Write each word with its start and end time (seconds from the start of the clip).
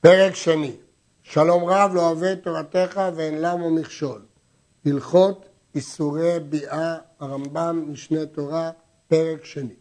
פרק 0.00 0.34
שני, 0.34 0.76
שלום 1.22 1.64
רב 1.64 1.90
לא 1.94 2.10
אוהב 2.10 2.34
תורתך 2.34 3.00
ואין 3.14 3.40
למה 3.40 3.70
מכשול. 3.70 4.22
הלכות 4.86 5.48
איסורי 5.74 6.40
ביאה, 6.40 6.96
הרמב"ם 7.20 7.84
משנה 7.88 8.26
תורה, 8.26 8.70
פרק 9.08 9.44
שני. 9.44 9.74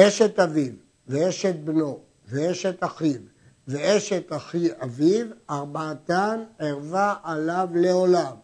אשת 0.00 0.38
אביו 0.38 0.72
ואשת 1.08 1.54
בנו 1.54 1.98
ואשת 2.28 2.84
אחיו 2.84 3.20
ואשת 3.68 4.32
אחי 4.32 4.68
אביו, 4.82 5.26
ארבעתן 5.50 6.44
ערבה 6.58 7.14
עליו 7.22 7.68
לעולם, 7.74 8.34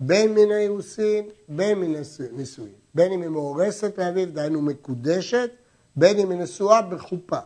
בין 0.00 0.34
מן 0.34 0.52
האירוסין, 0.52 1.28
בין 1.48 1.78
מן 1.78 2.00
הנישואין. 2.32 2.72
בין 2.94 3.12
אם 3.12 3.22
היא 3.22 3.30
מאורסת 3.30 3.98
לאביו, 3.98 4.32
דהיינו 4.32 4.62
מקודשת, 4.62 5.50
בין 5.96 6.18
אם 6.18 6.30
היא 6.30 6.38
נשואה 6.38 6.82
בחופה. 6.82 7.38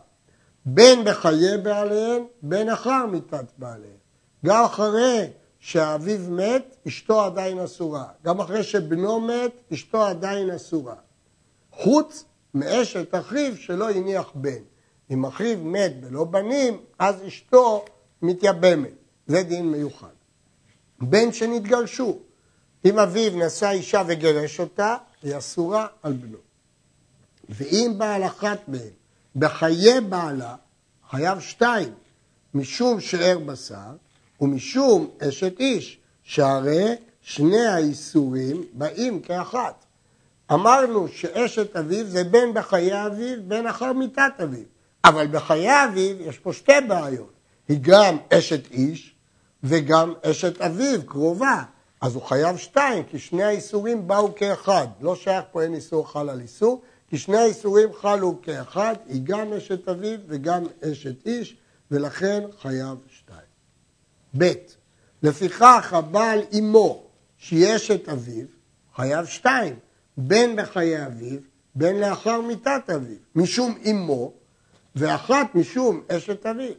בין 0.65 1.03
בחיי 1.03 1.57
בעליהן, 1.57 2.23
בין 2.41 2.69
אחר 2.69 3.05
מיתת 3.05 3.45
בעליהן. 3.57 3.97
גם 4.45 4.63
אחרי 4.63 5.27
שאביו 5.59 6.19
מת, 6.29 6.75
אשתו 6.87 7.21
עדיין 7.21 7.59
אסורה. 7.59 8.05
גם 8.25 8.39
אחרי 8.39 8.63
שבנו 8.63 9.19
מת, 9.19 9.51
אשתו 9.73 10.03
עדיין 10.03 10.49
אסורה. 10.49 10.95
חוץ 11.71 12.25
מאשת 12.53 13.15
אחיו 13.15 13.57
שלא 13.57 13.89
הניח 13.89 14.31
בן. 14.35 14.61
אם 15.11 15.25
אחיו 15.25 15.57
מת 15.57 16.01
בלא 16.01 16.23
בנים, 16.23 16.77
אז 16.99 17.15
אשתו 17.27 17.85
מתייבמת. 18.21 18.93
זה 19.27 19.43
דין 19.43 19.71
מיוחד. 19.71 20.07
בן 21.01 21.31
שנתגרשו, 21.33 22.17
אם 22.85 22.99
אביו 22.99 23.31
נשא 23.45 23.69
אישה 23.69 24.03
וגירש 24.07 24.59
אותה, 24.59 24.95
היא 25.23 25.37
אסורה 25.37 25.87
על 26.03 26.13
בנו. 26.13 26.37
ואם 27.49 27.93
בעל 27.97 28.23
אחת 28.23 28.59
מהן 28.67 28.98
בחיי 29.35 30.01
בעלה, 30.01 30.55
חייב 31.09 31.39
שתיים, 31.39 31.93
משום 32.53 32.99
שאר 32.99 33.39
בשר 33.45 33.91
ומשום 34.41 35.09
אשת 35.19 35.59
איש, 35.59 35.99
שהרי 36.23 36.95
שני 37.21 37.65
האיסורים 37.65 38.63
באים 38.73 39.19
כאחת. 39.19 39.85
אמרנו 40.53 41.07
שאשת 41.07 41.75
אביו 41.75 42.05
זה 42.05 42.23
בין 42.23 42.53
בחיי 42.53 43.05
אביו, 43.05 43.37
בין 43.47 43.67
אחר 43.67 43.93
מיתת 43.93 44.33
אביו. 44.43 44.63
אבל 45.05 45.27
בחיי 45.27 45.85
אביו 45.85 46.21
יש 46.21 46.37
פה 46.37 46.53
שתי 46.53 46.71
בעיות. 46.87 47.33
היא 47.67 47.77
גם 47.81 48.17
אשת 48.33 48.71
איש 48.71 49.15
וגם 49.63 50.13
אשת 50.21 50.61
אביו, 50.61 51.05
קרובה. 51.05 51.63
אז 52.01 52.15
הוא 52.15 52.23
חייב 52.23 52.57
שתיים, 52.57 53.03
כי 53.03 53.19
שני 53.19 53.43
האיסורים 53.43 54.07
באו 54.07 54.35
כאחד. 54.35 54.87
לא 55.01 55.15
שייך 55.15 55.45
פה 55.51 55.61
אין 55.63 55.73
איסור 55.73 56.11
חל 56.11 56.29
על 56.29 56.41
איסור, 56.41 56.81
כי 57.09 57.17
שני 57.17 57.37
האיסורים 57.37 57.89
חלו 57.93 58.39
כאחד, 58.41 58.95
היא 59.07 59.21
גם 59.23 59.53
אשת 59.53 59.87
אביו 59.87 60.19
וגם 60.27 60.63
אשת 60.81 61.27
איש, 61.27 61.57
ולכן 61.91 62.43
חייב 62.61 62.97
שתיים. 63.09 63.49
ב. 64.37 64.51
לפיכך 65.23 65.93
הבעל 65.93 66.39
אמו, 66.59 67.03
שהיא 67.37 67.75
אשת 67.75 68.09
אביו, 68.09 68.45
חייב 68.95 69.25
שתיים, 69.25 69.75
בין 70.17 70.55
בחיי 70.55 71.05
אביו, 71.05 71.39
בין 71.75 71.99
לאחר 71.99 72.41
מיתת 72.41 72.89
אביו, 72.95 73.17
משום 73.35 73.77
אמו, 73.89 74.33
ואחת 74.95 75.55
משום 75.55 76.01
אשת 76.07 76.45
אביו. 76.45 76.73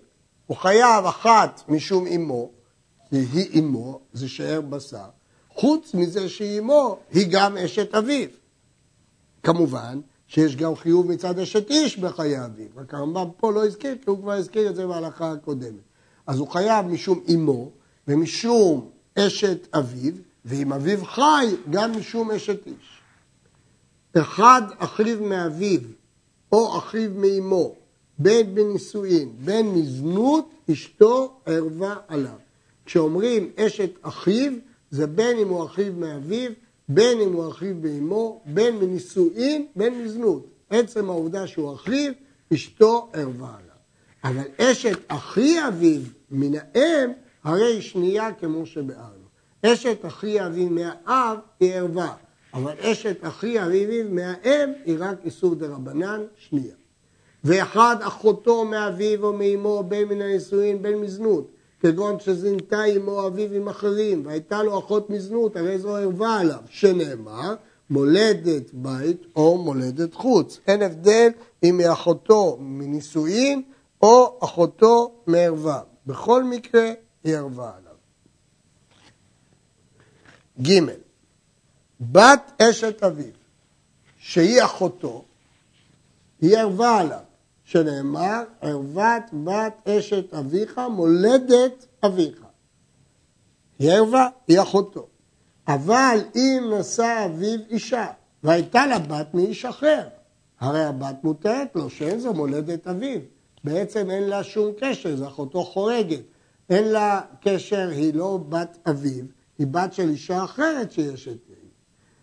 הוא 0.46 0.56
חייב 0.56 1.04
אחת 1.04 1.62
משום 1.68 2.06
אמו, 2.06 2.50
היא 3.10 3.60
אמו, 3.60 4.00
זה 4.12 4.28
שאר 4.28 4.60
בשר, 4.60 5.08
חוץ 5.54 5.94
מזה 5.94 6.28
שהיא 6.28 6.60
אמו, 6.60 6.98
היא 7.10 7.26
גם 7.30 7.56
אשת 7.56 7.94
אביו. 7.94 8.28
כמובן 9.42 10.00
שיש 10.30 10.56
גם 10.56 10.76
חיוב 10.76 11.12
מצד 11.12 11.38
אשת 11.38 11.70
איש 11.70 11.98
בחיי 11.98 12.44
אביו, 12.44 12.66
רק 12.76 12.94
הרמב"ם 12.94 13.28
פה 13.36 13.52
לא 13.52 13.66
הזכיר, 13.66 13.94
כי 14.04 14.10
הוא 14.10 14.18
כבר 14.18 14.32
הזכיר 14.32 14.70
את 14.70 14.76
זה 14.76 14.86
בהלכה 14.86 15.32
הקודמת. 15.32 15.82
אז 16.26 16.38
הוא 16.38 16.48
חייב 16.48 16.86
משום 16.86 17.20
אמו 17.34 17.70
ומשום 18.08 18.90
אשת 19.18 19.68
אביו, 19.74 20.12
ואם 20.44 20.72
אביו 20.72 21.04
חי, 21.04 21.46
גם 21.70 21.98
משום 21.98 22.30
אשת 22.30 22.66
איש. 22.66 23.00
אחד 24.16 24.62
אחיו 24.78 25.22
מאביו 25.22 25.80
או 26.52 26.78
אחיו 26.78 27.10
מאמו, 27.14 27.74
בין 28.18 28.54
בנישואין, 28.54 29.32
בין 29.44 29.74
מזנות, 29.74 30.50
אשתו 30.72 31.40
ערבה 31.46 31.94
עליו. 32.08 32.38
כשאומרים 32.86 33.50
אשת 33.56 33.90
אחיו, 34.02 34.52
זה 34.90 35.06
בין 35.06 35.38
אם 35.38 35.48
הוא 35.48 35.66
אחיו 35.66 35.92
מאביו, 35.92 36.50
בין 36.92 37.20
אם 37.20 37.32
הוא 37.32 37.48
אחיו 37.48 37.74
באמו, 37.80 38.40
בין 38.46 38.76
מנישואין, 38.76 39.66
בין 39.76 40.04
מזנות. 40.04 40.46
עצם 40.70 41.10
העובדה 41.10 41.46
שהוא 41.46 41.74
אחיו, 41.74 42.12
אשתו 42.54 43.08
ערבה 43.12 43.46
עליו. 43.46 43.76
אבל 44.24 44.44
אשת 44.58 44.98
אחי 45.08 45.68
אביו 45.68 46.00
מן 46.30 46.58
האם, 46.58 47.10
הרי 47.44 47.72
היא 47.72 47.80
שנייה 47.80 48.32
כמו 48.32 48.66
שביארנו. 48.66 49.24
אשת 49.62 50.06
אחי 50.06 50.46
אביו 50.46 50.70
מהאב 50.70 51.38
היא 51.60 51.74
ערבה, 51.74 52.14
אבל 52.54 52.72
אשת 52.80 53.16
אחי 53.20 53.62
אביו 53.62 54.04
מהאם 54.10 54.70
היא 54.84 54.96
רק 54.98 55.16
איסור 55.24 55.54
דה 55.54 55.66
רבנן, 55.66 56.20
שנייה. 56.36 56.74
ואחד 57.44 57.96
אחותו 58.00 58.64
מאביו 58.64 59.26
או 59.26 59.32
מאמו, 59.32 59.84
בין 59.88 60.08
מן 60.08 60.22
הנישואין, 60.22 60.82
בין 60.82 60.98
מזנות. 60.98 61.50
כגון 61.80 62.20
שזינתה 62.20 62.82
עמו 62.82 63.26
אביו 63.26 63.52
עם 63.52 63.68
אחרים, 63.68 64.26
והייתה 64.26 64.62
לו 64.62 64.78
אחות 64.78 65.10
מזנות, 65.10 65.56
הרי 65.56 65.78
זו 65.78 65.96
ערבה 65.96 66.38
עליו, 66.38 66.60
שנאמר, 66.68 67.54
מולדת 67.90 68.70
בית 68.72 69.26
או 69.36 69.58
מולדת 69.58 70.14
חוץ. 70.14 70.60
אין 70.66 70.82
הבדל 70.82 71.28
אם 71.62 71.78
היא 71.78 71.92
אחותו 71.92 72.56
מנישואין 72.60 73.62
או 74.02 74.38
אחותו 74.42 75.12
מערווה. 75.26 75.80
בכל 76.06 76.44
מקרה 76.44 76.92
היא 77.24 77.36
ערבה 77.36 77.70
עליו. 77.76 77.94
ג. 80.62 80.80
בת 82.00 82.52
אשת 82.62 83.02
אביו, 83.02 83.32
שהיא 84.18 84.62
אחותו, 84.64 85.24
היא 86.40 86.58
ערבה 86.58 86.98
עליו. 86.98 87.29
שנאמר, 87.70 88.42
ערוות 88.60 89.22
בת 89.44 89.88
אשת 89.88 90.34
אביך, 90.34 90.80
מולדת 90.90 91.86
אביך. 92.06 92.44
היא 93.78 93.90
ערווה, 93.90 94.28
היא 94.48 94.60
אחותו. 94.60 95.06
אבל 95.68 96.18
אם 96.36 96.72
נשא 96.78 97.26
אביו 97.26 97.60
אישה, 97.70 98.06
והייתה 98.42 98.86
לה 98.86 98.98
בת 98.98 99.34
מאיש 99.34 99.64
אחר, 99.64 100.08
הרי 100.60 100.84
הבת 100.84 101.16
מותרת 101.24 101.76
לו, 101.76 101.90
שאין 101.90 102.20
זו 102.20 102.32
מולדת 102.32 102.86
אביו. 102.86 103.20
בעצם 103.64 104.10
אין 104.10 104.22
לה 104.22 104.44
שום 104.44 104.72
קשר, 104.80 105.16
זו 105.16 105.26
אחותו 105.26 105.64
חורגת. 105.64 106.22
אין 106.70 106.84
לה 106.84 107.20
קשר, 107.42 107.88
היא 107.88 108.14
לא 108.14 108.38
בת 108.48 108.78
אביו, 108.90 109.24
היא 109.58 109.66
בת 109.66 109.92
של 109.92 110.08
אישה 110.08 110.44
אחרת 110.44 110.92
שיש 110.92 111.28
את 111.28 111.38
זה. 111.48 111.54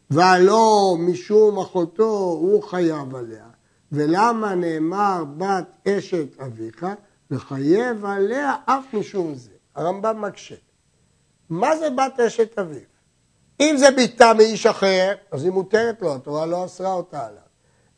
והלא 0.09 0.95
משום 0.99 1.59
אחותו 1.59 2.37
הוא 2.41 2.63
חייב 2.63 3.15
עליה, 3.15 3.45
ולמה 3.91 4.55
נאמר 4.55 5.23
בת 5.37 5.87
אשת 5.87 6.39
אביך, 6.39 6.85
לחייב 7.31 8.05
עליה 8.05 8.55
אף 8.65 8.93
משום 8.93 9.35
זה. 9.35 9.49
הרמב"ם 9.75 10.21
מקשה. 10.21 10.55
מה 11.49 11.77
זה 11.77 11.89
בת 11.89 12.19
אשת 12.19 12.59
אביו? 12.59 12.79
אם 13.59 13.75
זה 13.77 13.91
ביתה 13.91 14.33
מאיש 14.33 14.65
אחר, 14.65 15.15
אז 15.31 15.43
היא 15.43 15.51
מותרת 15.51 16.01
לו, 16.01 16.15
התורה 16.15 16.45
לא 16.45 16.65
אסרה 16.65 16.93
אותה 16.93 17.25
עליו. 17.25 17.41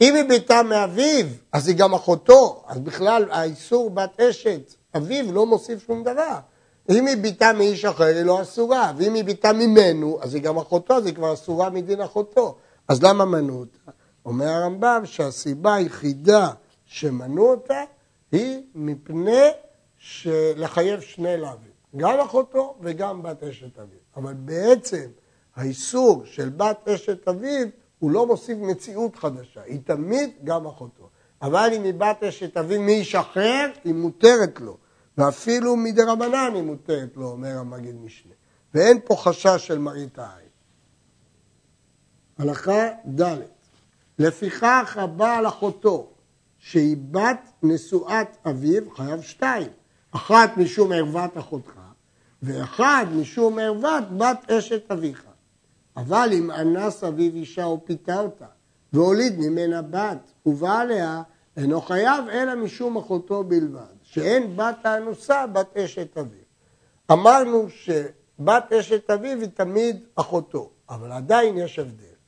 אם 0.02 0.16
היא 0.16 0.24
ביתה 0.24 0.64
מאביו, 0.64 1.26
אז 1.52 1.68
היא 1.68 1.76
גם 1.76 1.94
אחותו, 1.94 2.64
אז 2.68 2.80
בכלל 2.80 3.26
האיסור 3.32 3.90
בת 3.90 4.20
אשת 4.20 4.74
אביו 4.98 5.32
לא 5.32 5.46
מוסיף 5.46 5.86
שום 5.88 6.04
דבר. 6.04 6.40
אם 6.90 7.08
היא 7.08 7.18
ביתה 7.18 7.54
מאיש 7.54 7.86
אחר, 7.86 8.04
היא 8.04 8.24
לא 8.24 8.42
אסורה, 8.42 8.94
ואם 8.98 9.14
היא 9.14 9.24
ביתה 9.24 9.54
ממנו, 9.54 10.20
אז 10.22 10.36
היא 10.36 10.44
גם 10.44 10.58
אחותו, 10.58 10.98
אז 10.98 11.06
היא 11.06 11.16
כבר 11.16 11.34
אסורה 11.34 11.70
מדין 11.70 12.02
אחותו. 12.02 12.58
אז 12.88 13.04
למה 13.04 13.26
מנו 13.26 13.60
אותה? 13.60 13.92
אומר 14.26 14.48
הרמב"ם 14.48 15.02
שהסיבה 15.06 15.76
היחידה 15.76 16.50
שמנעו 16.86 17.52
אותה 17.52 17.84
היא 18.32 18.62
מפני 18.76 19.48
לחייב 20.56 21.02
שני 21.02 21.38
לאווים, 21.38 21.72
גם 21.96 22.20
אחותו 22.20 22.76
וגם 22.82 23.24
בת 23.24 23.44
אשת 23.44 23.80
אביו. 23.80 24.00
אבל 24.16 24.34
בעצם 24.34 25.10
האיסור 25.56 26.22
של 26.26 26.50
בת 26.50 26.88
אשת 26.88 27.28
אביו 27.28 27.68
הוא 28.00 28.12
לא 28.12 28.28
מוסיף 28.28 28.58
מציאות 28.58 29.16
חדשה, 29.16 29.62
היא 29.62 29.80
תמיד 29.84 30.30
גם 30.44 30.66
אחותו. 30.66 31.10
אבל 31.42 31.70
אם 31.76 31.84
היא 31.84 31.94
בת 31.94 32.24
אשת 32.24 32.58
אביו 32.58 32.82
מאיש 32.82 33.16
אחר, 33.16 33.72
היא 33.84 33.94
מותרת 33.94 34.60
לו. 34.60 34.78
ואפילו 35.18 35.76
מדי 35.76 36.02
רבנן 36.02 36.52
היא 36.56 36.64
מותרת 36.64 37.10
לו, 37.16 37.28
אומר 37.28 37.58
המגיד 37.58 37.96
משנה. 37.96 38.34
ואין 38.74 39.00
פה 39.06 39.16
חשש 39.16 39.68
של 39.68 39.78
מראית 39.78 40.20
העין. 40.20 40.50
הלכה 42.38 42.88
ד' 43.22 43.38
לפיכך 44.20 44.98
הבעל 45.00 45.48
אחותו, 45.48 46.08
שהיא 46.58 46.98
בת 47.12 47.52
נשואת 47.64 48.38
אביו, 48.46 48.90
חייב 48.96 49.22
שתיים. 49.22 49.68
אחת 50.12 50.58
משום 50.58 50.92
ערוות 50.92 51.38
אחותך, 51.38 51.80
ואחד 52.44 53.06
משום 53.16 53.60
ערוות 53.60 54.04
בת 54.18 54.52
אשת 54.52 54.92
אביך. 54.92 55.24
אבל 55.98 56.30
אם 56.34 56.52
אנס 56.52 57.04
אביו 57.04 57.36
אישה 57.36 57.66
ופיתה 57.66 58.20
אותה, 58.20 58.46
והוליד 58.94 59.40
ממנה 59.40 59.82
בת, 59.82 60.32
ובא 60.46 60.80
עליה, 60.80 61.22
אינו 61.58 61.82
חייב 61.82 62.28
אלא 62.32 62.56
משום 62.56 62.98
אחותו 62.98 63.44
בלבד. 63.44 64.00
שאין 64.04 64.56
בת 64.56 64.86
האנוסה 64.86 65.48
בת 65.48 65.78
אשת 65.78 66.18
אביו. 66.18 66.40
אמרנו 67.12 67.70
שבת 67.70 68.74
אשת 68.74 69.10
אביו 69.10 69.42
היא 69.42 69.50
תמיד 69.54 70.04
אחותו, 70.16 70.70
אבל 70.90 71.12
עדיין 71.12 71.58
יש 71.58 71.80
הבדל. 71.80 72.19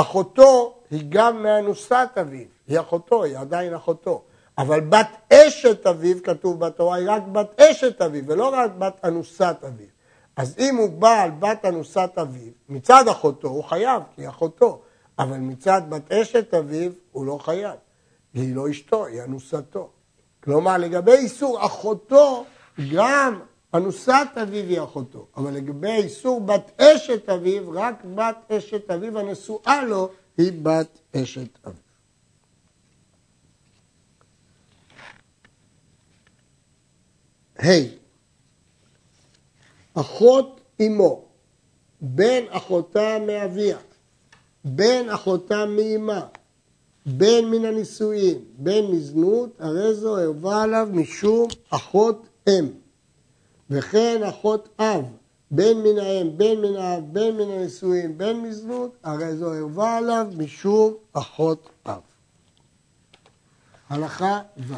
אחותו 0.00 0.74
היא 0.90 1.04
גם 1.08 1.42
מאנוסת 1.42 2.08
אביו, 2.20 2.46
היא 2.66 2.80
אחותו, 2.80 3.24
היא 3.24 3.38
עדיין 3.38 3.74
אחותו. 3.74 4.22
אבל 4.58 4.80
בת 4.80 5.32
אשת 5.32 5.86
אביו, 5.86 6.22
כתוב 6.22 6.60
בתורה, 6.60 6.96
היא 6.96 7.10
רק 7.10 7.22
בת 7.32 7.60
אשת 7.60 8.02
אביו, 8.02 8.24
ולא 8.26 8.48
רק 8.48 8.70
בת 8.78 9.00
אנוסת 9.04 9.56
אביו. 9.66 9.86
אז 10.36 10.54
אם 10.58 10.76
הוא 10.76 10.90
בא 10.90 11.22
על 11.22 11.30
בת 11.30 11.64
אנוסת 11.64 12.10
אביו, 12.16 12.52
מצד 12.68 13.08
אחותו 13.08 13.48
הוא 13.48 13.64
חייב, 13.64 14.02
כי 14.14 14.22
היא 14.22 14.28
אחותו, 14.28 14.80
אבל 15.18 15.36
מצד 15.36 15.82
בת 15.88 16.12
אשת 16.12 16.54
אביו 16.54 16.92
הוא 17.12 17.26
לא 17.26 17.38
חייב. 17.42 17.74
היא 18.34 18.56
לא 18.56 18.70
אשתו, 18.70 19.06
היא 19.06 19.22
אנוסתו. 19.22 19.90
כלומר, 20.44 20.76
לגבי 20.76 21.12
איסור 21.12 21.66
אחותו, 21.66 22.44
גם 22.94 23.40
אנוסת 23.74 24.28
אביו 24.42 24.64
היא 24.64 24.82
אחותו, 24.82 25.26
אבל 25.36 25.54
לגבי 25.54 25.92
איסור 25.92 26.40
בת 26.40 26.80
אשת 26.80 27.28
אביו, 27.28 27.70
רק 27.72 28.04
בת 28.14 28.36
אשת 28.52 28.90
אביו 28.90 29.18
הנשואה 29.18 29.84
לו 29.84 30.10
היא 30.38 30.52
בת 30.62 30.98
אשת 31.16 31.66
אביו. 31.66 31.88
ה' 37.58 37.62
hey, 37.62 37.86
אחות 39.94 40.60
אמו, 40.80 41.24
בן 42.00 42.42
אחותה 42.48 43.18
מאביה, 43.26 43.78
בן 44.64 45.08
אחותה 45.08 45.66
מאמה, 45.66 46.26
בן 47.06 47.44
מן 47.44 47.64
הנישואין, 47.64 48.38
בן 48.58 48.86
מזנות, 48.92 49.50
הרי 49.58 49.94
זו 49.94 50.16
ערבה 50.16 50.62
עליו 50.62 50.88
משום 50.92 51.48
אחות 51.70 52.26
אם. 52.48 52.68
וכן 53.70 54.22
אחות 54.22 54.68
אב, 54.80 55.04
בן 55.50 55.76
מן 55.76 55.98
האם, 55.98 56.38
בן 56.38 56.60
מן 56.60 56.76
האב, 56.76 57.04
בן 57.12 57.36
מן 57.36 57.50
הנישואין, 57.50 58.18
בן 58.18 58.36
מזנות, 58.36 58.96
הרי 59.02 59.36
זו 59.36 59.52
ערבה 59.52 59.96
עליו 59.96 60.26
משום 60.36 60.94
אחות 61.12 61.68
אב. 61.86 62.00
הלכה 63.88 64.40
ו' 64.68 64.74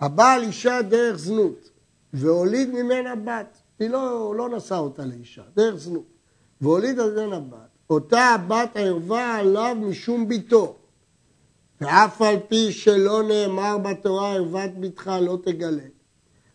הבעל 0.00 0.42
אישה 0.42 0.82
דרך 0.82 1.16
זנות 1.16 1.70
והוליד 2.12 2.68
ממנה 2.70 3.16
בת, 3.16 3.58
היא 3.78 3.90
לא, 3.90 4.34
לא 4.36 4.48
נשא 4.48 4.74
אותה 4.74 5.04
לאישה, 5.04 5.42
דרך 5.56 5.74
זנות, 5.74 6.04
והוליד 6.60 7.00
ממנה 7.00 7.40
בת, 7.40 7.68
אותה 7.90 8.20
הבת 8.20 8.70
ערבה 8.74 9.34
עליו 9.34 9.76
משום 9.80 10.28
ביתו, 10.28 10.76
ואף 11.80 12.22
על 12.22 12.36
פי 12.48 12.72
שלא 12.72 13.22
נאמר 13.22 13.78
בתורה 13.78 14.32
ערוות 14.32 14.70
בתך 14.80 15.10
לא 15.20 15.38
תגלה. 15.44 15.82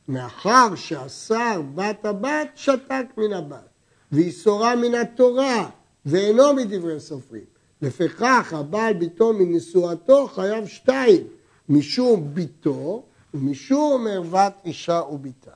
מאחר 0.08 0.76
שאסר 0.76 1.62
בת 1.76 2.06
הבת, 2.06 2.48
שתק 2.56 3.06
מן 3.18 3.34
הבת, 3.34 3.70
ואיסורה 4.12 4.76
מן 4.76 4.96
התורה, 4.96 5.70
ואינו 6.06 6.54
מדברי 6.54 7.00
סופרים. 7.00 7.44
לפיכך 7.82 8.54
הבעל 8.54 8.94
ביתו 8.94 9.34
מנשואתו 9.34 10.28
חייב 10.28 10.68
שתיים, 10.68 11.28
משום 11.70 12.34
ביתו 12.34 13.04
ומשום 13.34 14.08
ערוות 14.08 14.54
אישה 14.66 15.02
וביתה. 15.12 15.52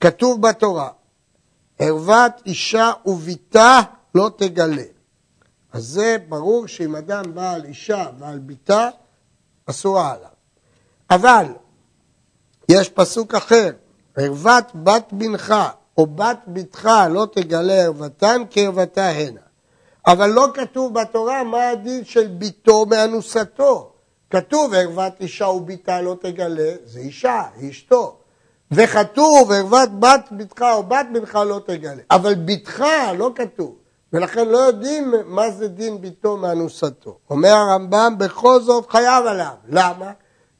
כתוב 0.00 0.42
בתורה, 0.42 0.90
ערוות 1.78 2.32
אישה 2.46 2.92
וביתה 3.06 3.80
לא 4.14 4.30
תגלה. 4.36 4.82
אז 5.72 5.84
זה 5.84 6.16
ברור 6.28 6.66
שאם 6.66 6.96
אדם 6.96 7.34
בא 7.34 7.52
על 7.52 7.64
אישה 7.64 8.06
ועל 8.18 8.38
ביתה, 8.38 8.88
אסורה 9.66 10.12
עליו. 10.12 10.30
אבל 11.10 11.46
יש 12.72 12.88
פסוק 12.88 13.34
אחר, 13.34 13.70
ערוות 14.16 14.64
בת 14.74 15.12
בנך 15.12 15.54
או 15.98 16.06
בת 16.06 16.38
בתך 16.48 16.90
לא 17.10 17.26
תגלה 17.32 17.72
ערוותן 17.72 18.42
כערוותה 18.50 19.08
הנה. 19.08 19.40
אבל 20.06 20.30
לא 20.30 20.48
כתוב 20.54 20.94
בתורה 20.94 21.44
מה 21.44 21.68
הדין 21.68 22.04
של 22.04 22.26
ביתו 22.26 22.86
מאנוסתו. 22.86 23.92
כתוב 24.30 24.74
ערוות 24.74 25.12
אישה 25.20 25.46
וביתה 25.46 26.00
לא 26.00 26.16
תגלה, 26.20 26.72
זה 26.84 27.00
אישה, 27.00 27.42
היא 27.56 27.70
אשתו. 27.70 28.16
וכתוב 28.70 29.52
ערוות 29.52 30.00
בת 30.00 30.28
בתך 30.32 30.62
או 30.72 30.82
בת 30.82 31.06
בנך 31.12 31.34
לא 31.34 31.60
תגלה. 31.66 32.02
אבל 32.10 32.34
בתך 32.34 32.84
לא 33.18 33.30
כתוב. 33.34 33.76
ולכן 34.12 34.48
לא 34.48 34.58
יודעים 34.58 35.14
מה 35.26 35.50
זה 35.50 35.68
דין 35.68 36.00
ביתו 36.00 36.36
מאנוסתו. 36.36 37.18
אומר 37.30 37.48
הרמב"ם, 37.48 38.14
בכל 38.18 38.60
זאת 38.60 38.90
חייב 38.90 39.26
עליו. 39.26 39.54
למה? 39.68 40.12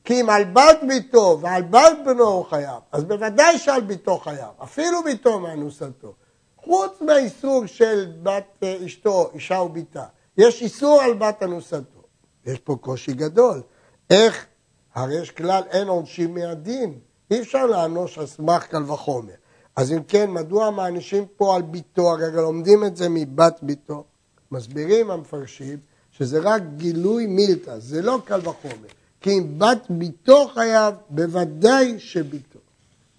כי 0.05 0.21
אם 0.21 0.31
על 0.31 0.45
בת 0.45 0.79
ביתו 0.89 1.39
ועל 1.41 1.63
בת 1.63 1.93
בנו 2.05 2.29
הוא 2.29 2.45
חייב, 2.45 2.81
אז 2.93 3.05
בוודאי 3.05 3.59
שעל 3.59 3.81
ביתו 3.81 4.19
חייב, 4.19 4.51
אפילו 4.63 5.03
ביתו 5.05 5.41
מאנוסתו. 5.41 6.15
חוץ 6.57 7.01
מהאיסור 7.01 7.67
של 7.67 8.13
בת 8.23 8.45
אה, 8.63 8.77
אשתו, 8.87 9.31
אישה 9.35 9.55
וביתה, 9.55 10.05
יש 10.39 10.63
איסור 10.63 11.01
על 11.01 11.15
בת 11.15 11.43
אנוסתו. 11.43 12.03
יש 12.47 12.59
פה 12.59 12.77
קושי 12.81 13.13
גדול. 13.13 13.63
איך? 14.11 14.47
הרי 14.95 15.21
יש 15.21 15.31
כלל 15.31 15.63
אין 15.71 15.89
עונשים 15.89 16.35
מהדין. 16.35 16.99
אי 17.31 17.41
אפשר 17.41 17.67
לענוש 17.67 18.19
על 18.19 18.27
סמך 18.27 18.67
קל 18.67 18.83
וחומר. 18.83 19.33
אז 19.77 19.93
אם 19.93 20.03
כן, 20.09 20.31
מדוע 20.31 20.71
מענישים 20.71 21.27
פה 21.37 21.57
על 21.57 21.63
ביתו? 21.63 22.11
הרי 22.11 22.33
לומדים 22.33 22.85
את 22.85 22.97
זה 22.97 23.09
מבת 23.11 23.59
ביתו. 23.63 24.05
מסבירים 24.51 25.11
המפרשים 25.11 25.79
שזה 26.11 26.41
רק 26.43 26.63
גילוי 26.77 27.27
מילתא, 27.27 27.79
זה 27.79 28.03
לא 28.03 28.19
קל 28.25 28.41
וחומר. 28.49 28.89
כי 29.23 29.39
אם 29.39 29.59
בת 29.59 29.87
ביתו 29.91 30.49
חייב, 30.55 30.95
בוודאי 31.11 31.95
שביתו. 31.99 32.59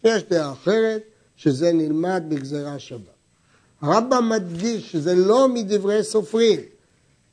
יש 0.03 0.23
דעה 0.23 0.51
אחרת, 0.51 1.01
שזה 1.35 1.71
נלמד 1.73 2.23
בגזרה 2.29 2.79
שבת. 2.79 3.13
הרמב"ם 3.81 4.29
מדגיש 4.29 4.91
שזה 4.91 5.15
לא 5.15 5.47
מדברי 5.47 6.03
סופרים. 6.03 6.59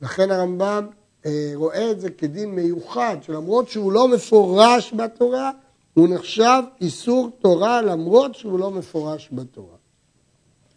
לכן 0.02 0.30
הרמב"ם 0.30 0.86
אה, 1.26 1.52
רואה 1.54 1.90
את 1.90 2.00
זה 2.00 2.10
כדין 2.10 2.54
מיוחד, 2.54 3.16
שלמרות 3.22 3.68
שהוא 3.68 3.92
לא 3.92 4.08
מפורש 4.08 4.94
בתורה, 4.96 5.50
הוא 5.94 6.08
נחשב 6.08 6.62
איסור 6.80 7.30
תורה 7.40 7.82
למרות 7.82 8.34
שהוא 8.34 8.58
לא 8.58 8.70
מפורש 8.70 9.28
בתורה. 9.32 9.76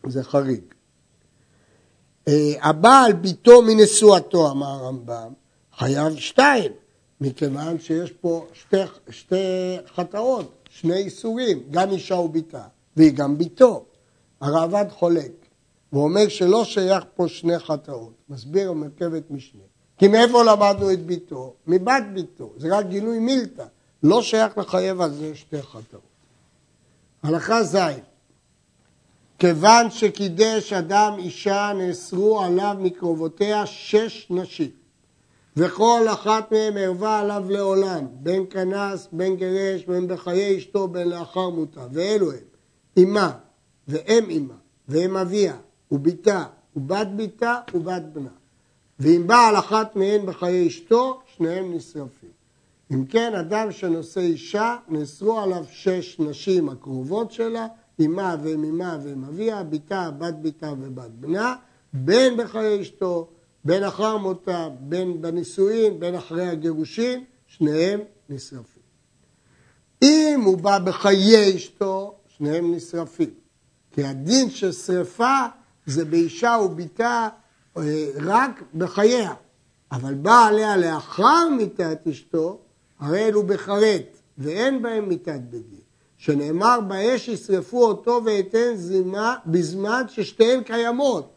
זה 0.07 0.23
חריג. 0.23 0.63
אה, 2.27 2.53
הבעל 2.61 3.13
ביתו 3.13 3.61
מנשואתו, 3.61 4.51
אמר 4.51 4.67
הרמב"ם, 4.67 5.33
חייב 5.77 6.15
שתיים, 6.15 6.71
מכיוון 7.23 7.79
שיש 7.79 8.11
פה 8.11 8.45
שתי, 8.53 8.77
שתי 9.09 9.77
חטאות, 9.95 10.51
שני 10.69 10.95
איסורים, 10.95 11.63
גם 11.71 11.91
אישה 11.91 12.15
וביתה, 12.15 12.63
והיא 12.97 13.11
גם 13.11 13.37
ביתו. 13.37 13.85
הרעב"ד 14.41 14.85
חולק, 14.91 15.31
והוא 15.91 16.03
אומר 16.03 16.27
שלא 16.27 16.65
שייך 16.65 17.03
פה 17.15 17.27
שני 17.27 17.59
חטאות, 17.59 18.13
מסביר 18.29 18.69
המרכבת 18.69 19.31
משנה. 19.31 19.61
כי 19.97 20.07
מאיפה 20.07 20.43
למדנו 20.43 20.91
את 20.91 21.05
ביתו? 21.05 21.53
מבת 21.67 22.03
ביתו, 22.13 22.53
זה 22.57 22.77
רק 22.77 22.85
גילוי 22.85 23.19
מילתא. 23.19 23.65
לא 24.03 24.21
שייך 24.21 24.57
לחייב 24.57 25.01
על 25.01 25.13
זה 25.13 25.35
שתי 25.35 25.61
חטאות. 25.61 26.01
הלכה 27.23 27.63
ז' 27.63 27.77
כיוון 29.39 29.91
שקידש 29.91 30.73
אדם 30.73 31.13
אישה 31.17 31.71
נאסרו 31.77 32.41
עליו 32.41 32.75
מקרובותיה 32.79 33.65
שש 33.65 34.27
נשים 34.29 34.82
וכל 35.57 36.01
אחת 36.13 36.51
מהן 36.51 36.77
ערבה 36.77 37.19
עליו 37.19 37.43
לעולם 37.49 38.07
בין 38.13 38.45
כנס, 38.49 39.07
בין 39.11 39.35
גרש, 39.35 39.85
בין 39.85 40.07
בחיי 40.07 40.57
אשתו, 40.57 40.87
בין 40.87 41.09
לאחר 41.09 41.49
מותה. 41.49 41.87
ואלו 41.91 42.31
הם 42.31 42.37
אמה 42.97 43.31
ואם 43.87 44.29
אמה 44.29 44.53
ואם 44.87 45.17
אביה 45.17 45.55
ובתה 45.91 46.43
ובת 46.75 47.07
בתה 47.15 47.59
ובת 47.73 48.03
בנה. 48.13 48.29
ואם 48.99 49.27
בעל 49.27 49.55
אחת 49.55 49.95
מהן 49.95 50.25
בחיי 50.25 50.67
אשתו 50.67 51.21
שניהם 51.35 51.73
נשרפים. 51.73 52.29
אם 52.91 53.05
כן, 53.05 53.35
אדם 53.35 53.71
שנושא 53.71 54.19
אישה, 54.19 54.77
נאסרו 54.89 55.39
עליו 55.39 55.65
שש 55.71 56.19
נשים 56.19 56.69
הקרובות 56.69 57.31
שלה, 57.31 57.67
אמה 58.05 58.35
ואימה 58.43 58.97
ואם 59.03 59.23
אביה, 59.23 59.63
בתה, 59.63 60.11
בת 60.17 60.33
בתה 60.41 60.73
ובת 60.81 61.09
בנה, 61.09 61.55
בין 61.93 62.37
בחיי 62.37 62.81
אשתו, 62.81 63.27
בין 63.65 63.83
אחר 63.83 64.17
מותה, 64.17 64.69
בין 64.79 65.21
בנישואין, 65.21 65.99
בין 65.99 66.15
אחרי 66.15 66.47
הגירושין, 66.47 67.23
שניהם 67.47 67.99
נשרפים. 68.29 68.83
אם 70.01 70.41
הוא 70.45 70.57
בא 70.57 70.79
בחיי 70.79 71.55
אשתו, 71.55 72.15
שניהם 72.27 72.75
נשרפים. 72.75 73.29
כי 73.91 74.03
הדין 74.03 74.49
של 74.49 74.71
שרפה 74.71 75.45
זה 75.85 76.05
באישה 76.05 76.57
ובתה 76.65 77.29
אה, 77.77 78.07
רק 78.15 78.63
בחייה, 78.75 79.33
אבל 79.91 80.13
בא 80.13 80.45
עליה 80.45 80.77
לאחר 80.77 81.49
מיתת 81.57 82.07
אשתו, 82.09 82.59
הרי 82.99 83.25
אלו 83.27 83.43
בחרט, 83.43 84.17
ואין 84.37 84.81
בהם 84.81 85.09
מיתת 85.09 85.39
דין. 85.49 85.63
שנאמר 86.17 86.79
באש 86.87 87.27
ישרפו 87.27 87.87
אותו 87.87 88.21
ואתן 88.25 88.75
זימה 88.75 89.35
בזמן 89.45 90.03
ששתיהן 90.07 90.63
קיימות, 90.63 91.32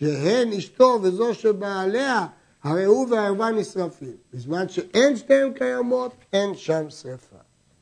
שהן 0.00 0.52
אשתו 0.52 0.98
וזו 1.02 1.34
שבעליה, 1.34 2.26
הרי 2.62 2.84
הוא 2.84 3.06
והערווה 3.10 3.50
נשרפים. 3.50 4.16
בזמן 4.34 4.68
שאין 4.68 5.16
שתיהן 5.16 5.52
קיימות, 5.52 6.12
אין 6.32 6.54
שם 6.54 6.90
שרפה. 6.90 7.36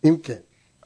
אם 0.04 0.16
כן, 0.22 0.38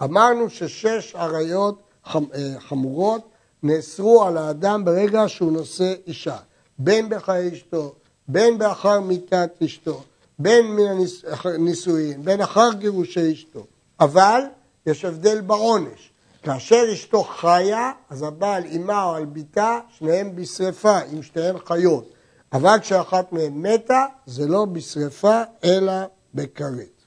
אמרנו 0.03 0.51
ששש 0.51 1.15
עריות 1.15 1.83
אה, 2.15 2.21
חמורות 2.59 3.29
נאסרו 3.63 4.25
על 4.25 4.37
האדם 4.37 4.85
ברגע 4.85 5.25
שהוא 5.27 5.53
נושא 5.53 5.95
אישה, 6.07 6.37
בין 6.79 7.09
בחיי 7.09 7.53
אשתו, 7.53 7.95
בין 8.29 8.59
באחר 8.59 9.01
מיתת 9.01 9.51
אשתו, 9.65 10.03
בין 10.39 10.67
מן 10.67 11.05
הנישואין, 11.45 12.25
בין 12.25 12.41
אחר 12.41 12.73
גירושי 12.79 13.33
אשתו. 13.33 13.67
אבל 14.01 14.41
יש 14.87 15.05
הבדל 15.05 15.41
בעונש. 15.41 16.12
כאשר 16.43 16.85
אשתו 16.93 17.23
חיה, 17.23 17.93
אז 18.11 18.23
הבעל 18.23 18.65
אימה 18.65 19.05
או 19.05 19.15
על 19.15 19.25
ביתה, 19.25 19.79
שניהם 19.89 20.37
בשרפה, 20.37 20.99
אם 21.13 21.23
שתיהן 21.23 21.59
חיות. 21.59 22.13
אבל 22.53 22.79
כשאחת 22.81 23.33
מהן 23.33 23.53
מתה, 23.53 24.05
זה 24.27 24.47
לא 24.47 24.65
בשרפה, 24.65 25.43
אלא 25.65 25.93
בכרת. 26.35 27.03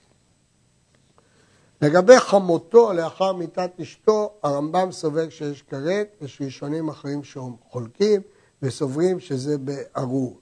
לגבי 1.82 2.20
חמותו 2.20 2.94
לאחר 2.94 3.34
מיתת 3.34 3.72
אשתו, 3.82 4.30
הרמב"ם 4.44 4.92
סובר 4.92 5.30
שיש 5.30 5.62
כרת, 5.62 6.08
יש 6.22 6.42
ראשונים 6.42 6.90
אחרים 6.90 7.24
שחולקים 7.24 8.22
וסוברים 8.62 9.20
שזה 9.20 9.58
בארור. 9.58 10.40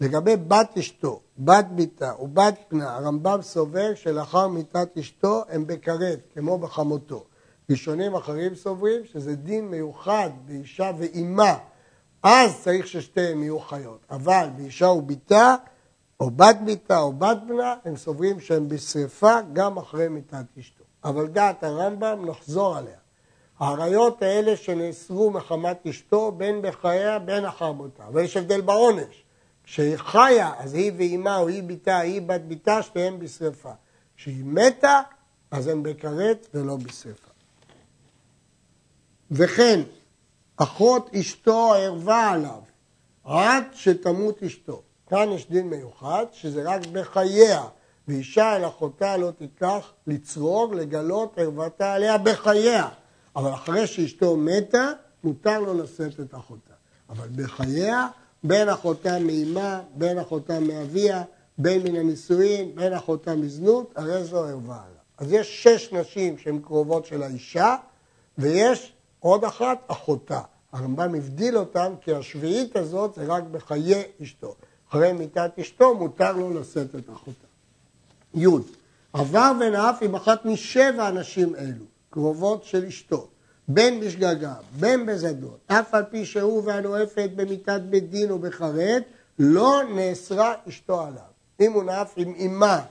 לגבי 0.00 0.36
בת 0.36 0.78
אשתו, 0.78 1.20
בת 1.38 1.66
ביתה 1.70 2.12
ובת 2.20 2.54
בנה, 2.70 2.96
הרמב"ם 2.96 3.42
סובר 3.42 3.94
שלאחר 3.94 4.48
מיתת 4.48 4.88
אשתו 4.98 5.42
הם 5.48 5.66
בכרת, 5.66 6.18
כמו 6.34 6.58
בחמותו. 6.58 7.24
ראשונים 7.70 8.14
אחרים 8.14 8.54
סוברים 8.54 9.04
שזה 9.04 9.36
דין 9.36 9.68
מיוחד 9.68 10.30
באישה 10.46 10.90
ואימה, 10.98 11.58
אז 12.22 12.62
צריך 12.62 12.86
ששתיהם 12.86 13.42
יהיו 13.42 13.60
חיות. 13.60 14.00
אבל 14.10 14.48
באישה 14.56 14.86
וביתה, 14.86 15.54
או 16.20 16.30
בת 16.30 16.56
ביתה 16.64 16.98
או 16.98 17.12
בת 17.12 17.36
בנה, 17.46 17.74
הם 17.84 17.96
סוברים 17.96 18.40
שהם 18.40 18.68
בשרפה 18.68 19.36
גם 19.52 19.78
אחרי 19.78 20.08
מיתת 20.08 20.44
אשתו. 20.58 20.84
אבל 21.04 21.26
דעת 21.26 21.64
הרמב"ם, 21.64 22.24
נחזור 22.26 22.76
עליה. 22.76 22.98
האריות 23.58 24.22
האלה 24.22 24.56
שנאסרו 24.56 25.30
מחמת 25.30 25.86
אשתו, 25.86 26.32
בין 26.32 26.62
בחייה 26.62 27.18
בין 27.18 27.44
אחר 27.44 27.72
מותה. 27.72 28.02
אבל 28.06 28.22
יש 28.24 28.36
הבדל 28.36 28.60
בעונש. 28.60 29.24
כשהיא 29.64 29.96
חיה, 29.96 30.52
אז 30.58 30.74
היא 30.74 30.92
ואימה 30.96 31.36
או 31.36 31.48
היא 31.48 31.62
ביתה, 31.62 31.98
היא 31.98 32.22
בת 32.22 32.40
ביתה, 32.40 32.82
שתיהן 32.82 33.18
בשרפה. 33.18 33.72
כשהיא 34.16 34.44
מתה, 34.44 35.00
אז 35.50 35.66
הן 35.66 35.82
בכרת 35.82 36.46
ולא 36.54 36.76
בשרפה. 36.76 37.29
וכן, 39.30 39.80
אחות 40.56 41.10
אשתו 41.14 41.74
ערבה 41.74 42.30
עליו 42.30 42.60
עד 43.24 43.64
שתמות 43.72 44.42
אשתו. 44.42 44.82
כאן 45.08 45.28
יש 45.32 45.50
דין 45.50 45.70
מיוחד, 45.70 46.26
שזה 46.32 46.62
רק 46.64 46.86
בחייה, 46.86 47.64
ואישה 48.08 48.56
אל 48.56 48.66
אחותה 48.66 49.16
לא 49.16 49.30
תיקח 49.30 49.92
לצרור, 50.06 50.74
לגלות 50.74 51.38
ערוותה 51.38 51.92
עליה 51.94 52.18
בחייה. 52.18 52.88
אבל 53.36 53.54
אחרי 53.54 53.86
שאשתו 53.86 54.36
מתה, 54.36 54.92
מותר 55.24 55.60
לו 55.60 55.82
לשאת 55.82 56.20
את 56.20 56.34
אחותה. 56.34 56.74
אבל 57.10 57.28
בחייה, 57.36 58.06
בין 58.44 58.68
אחותה 58.68 59.18
מאימה, 59.18 59.80
בין 59.94 60.18
אחותה 60.18 60.60
מאביה, 60.60 61.22
בין 61.58 61.82
מן 61.82 61.96
הנישואין, 61.96 62.74
בין 62.74 62.92
אחותה 62.92 63.34
מזנות, 63.34 63.92
הרי 63.96 64.24
זו 64.24 64.44
ערווה 64.44 64.76
עליו. 64.76 65.00
אז 65.18 65.32
יש 65.32 65.62
שש 65.62 65.92
נשים 65.92 66.38
שהן 66.38 66.58
קרובות 66.58 67.06
של 67.06 67.22
האישה, 67.22 67.76
ויש 68.38 68.92
עוד 69.20 69.44
אחת, 69.44 69.78
אחותה. 69.86 70.40
הרמב"ם 70.72 71.14
הבדיל 71.14 71.58
אותם 71.58 71.92
כי 72.00 72.14
השביעית 72.14 72.76
הזאת 72.76 73.14
זה 73.14 73.24
רק 73.26 73.44
בחיי 73.44 74.02
אשתו. 74.22 74.54
אחרי 74.90 75.12
מיתת 75.12 75.50
אשתו 75.60 75.94
מותר 75.94 76.32
לו 76.32 76.60
לשאת 76.60 76.94
את 76.94 77.10
אחותה. 77.10 77.46
י. 78.34 78.46
עבר 79.12 79.52
ונאף 79.60 80.02
עם 80.02 80.14
אחת 80.14 80.44
משבע 80.44 81.06
הנשים 81.06 81.54
אלו, 81.56 81.84
קרובות 82.10 82.64
של 82.64 82.84
אשתו, 82.84 83.28
בין 83.68 84.00
בשגגה, 84.00 84.54
בין 84.78 85.06
בזדון, 85.06 85.56
אף 85.66 85.94
על 85.94 86.04
פי 86.10 86.24
שהוא 86.24 86.62
והנואפת 86.64 87.30
במיתת 87.36 87.80
בית 87.90 88.10
דין 88.10 88.32
ובחרד, 88.32 89.02
לא 89.38 89.80
נאסרה 89.94 90.54
אשתו 90.68 91.00
עליו. 91.00 91.22
אם 91.60 91.72
הוא 91.72 91.82
נאף 91.82 92.12
עם 92.16 92.34
אמה 92.46 92.82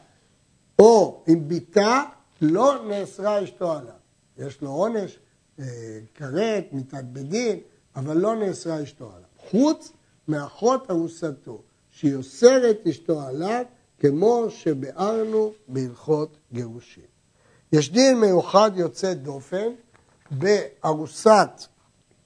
או 0.80 1.24
עם 1.28 1.48
בתה, 1.48 2.04
לא 2.42 2.76
נאסרה 2.88 3.44
אשתו 3.44 3.72
עליו. 3.72 3.94
יש 4.38 4.62
לו 4.62 4.70
עונש, 4.70 5.20
כרת, 6.16 6.66
מיתת 6.72 7.04
בית 7.04 7.30
דין, 7.30 7.60
אבל 7.96 8.18
לא 8.18 8.36
נאסרה 8.36 8.84
אשתו 8.84 9.06
עליו. 9.06 9.28
חוץ 9.38 9.92
מאחות 10.28 10.92
ארוסתו, 10.92 11.62
שהיא 11.92 12.16
אוסרת 12.16 12.78
אשתו 12.90 13.22
עליו, 13.22 13.66
כמו 14.00 14.46
שביארנו 14.50 15.52
בהלכות 15.68 16.38
גירושין. 16.54 17.04
יש 17.72 17.92
דין 17.92 18.20
מיוחד 18.20 18.72
יוצא 18.76 19.14
דופן 19.14 19.68
בארוסת, 20.32 21.50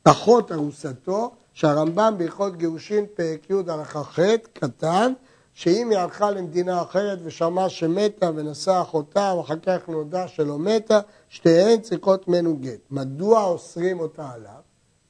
אחות 0.04 0.52
ארוסתו, 0.52 1.32
שהרמב"ם 1.54 2.16
בהלכות 2.18 2.58
גירושין 2.58 3.06
פרק 3.16 3.50
י' 3.50 3.54
הלכה 3.68 4.04
ח' 4.04 4.20
קטן, 4.54 5.14
שאם 5.54 5.90
היא 5.90 5.98
הלכה 5.98 6.32
למדינה 6.32 6.82
אחרת 6.82 7.20
ושמעה 7.24 7.70
שמתה 7.70 8.32
ונשאה 8.36 8.82
אחותה 8.82 9.34
ואחר 9.38 9.60
כך 9.66 9.90
נודע 9.90 10.28
שלא 10.28 10.60
מתה, 10.60 11.00
שתיהן 11.30 11.82
צריכות 11.82 12.28
ממנו 12.28 12.58
גט. 12.58 12.80
מדוע 12.92 13.44
אוסרים 13.44 14.00
אותה 14.00 14.30
עליו, 14.30 14.62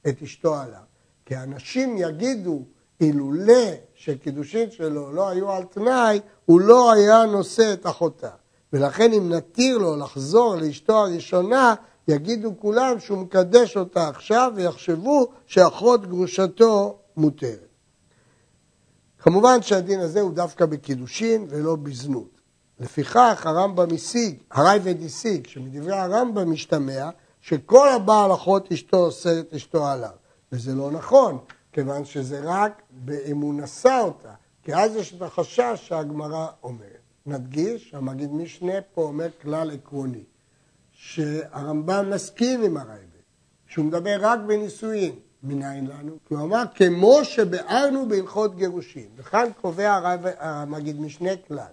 את 0.07 0.21
אשתו 0.21 0.55
עליו? 0.55 0.79
כי 1.25 1.37
אנשים 1.37 1.97
יגידו 1.97 2.61
אילולא 3.01 3.69
שקידושין 3.95 4.71
שלו 4.71 5.11
לא 5.13 5.29
היו 5.29 5.51
על 5.51 5.63
תנאי, 5.63 6.19
הוא 6.45 6.61
לא 6.61 6.91
היה 6.91 7.25
נושא 7.25 7.73
את 7.73 7.85
אחותה. 7.85 8.29
ולכן 8.73 9.13
אם 9.13 9.29
נתיר 9.29 9.77
לו 9.77 9.97
לחזור 9.97 10.55
לאשתו 10.55 10.97
הראשונה, 10.97 11.75
יגידו 12.07 12.53
כולם 12.59 12.99
שהוא 12.99 13.17
מקדש 13.17 13.77
אותה 13.77 14.07
עכשיו 14.07 14.51
ויחשבו 14.55 15.27
שאחות 15.47 16.05
גרושתו 16.05 16.97
מותרת. 17.17 17.72
כמובן 19.23 19.61
שהדין 19.61 19.99
הזה 19.99 20.21
הוא 20.21 20.33
דווקא 20.33 20.65
בקידושין 20.65 21.45
ולא 21.49 21.75
בזנות. 21.75 22.41
לפיכך 22.79 23.43
הרמב"ם 23.45 23.87
השיג, 23.95 24.35
הרייבד 24.51 25.03
השיג, 25.05 25.47
שמדברי 25.47 25.93
הרמב"ם 25.97 26.51
משתמע 26.51 27.09
שכל 27.41 27.89
הבעל 27.89 28.33
אחות 28.33 28.71
אשתו 28.71 28.97
אוסר 28.97 29.39
את 29.39 29.53
אשתו 29.53 29.87
עליו. 29.87 30.09
וזה 30.51 30.75
לא 30.75 30.91
נכון, 30.91 31.37
כיוון 31.73 32.05
שזה 32.05 32.41
רק 32.43 32.81
אם 33.25 33.37
הוא 33.37 33.53
נשא 33.53 33.99
אותה, 34.03 34.33
כי 34.63 34.75
אז 34.75 34.95
יש 34.95 35.13
את 35.13 35.21
החשש 35.21 35.83
שהגמרא 35.87 36.47
אומרת. 36.63 37.03
נדגיש, 37.25 37.93
המגיד 37.93 38.33
משנה 38.33 38.81
פה 38.93 39.01
אומר 39.01 39.27
כלל 39.41 39.71
עקרוני, 39.71 40.23
שהרמב"ם 40.91 42.09
מסכים 42.09 42.63
עם 42.63 42.77
הרייבד, 42.77 43.23
שהוא 43.67 43.85
מדבר 43.85 44.17
רק 44.19 44.39
בנישואין, 44.47 45.15
מניין 45.43 45.87
לנו? 45.87 46.17
כי 46.27 46.33
הוא 46.33 46.43
אמר, 46.43 46.63
כמו 46.75 47.19
שביארנו 47.23 48.09
בהלכות 48.09 48.55
גירושין, 48.55 49.07
וכאן 49.15 49.49
קובע 49.61 50.15
המגיד 50.39 51.01
משנה 51.01 51.31
כלל. 51.47 51.71